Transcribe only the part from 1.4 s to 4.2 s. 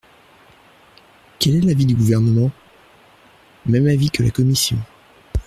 est l’avis du Gouvernement? Même avis